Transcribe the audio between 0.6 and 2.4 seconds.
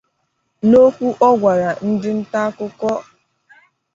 N'okwu ọ gwara ndị nta